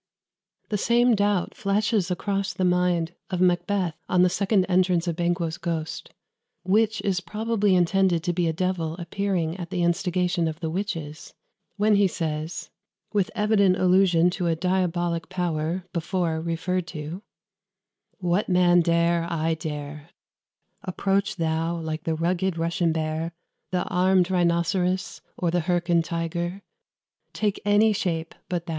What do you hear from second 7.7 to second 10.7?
intended to be a devil appearing at the instigation of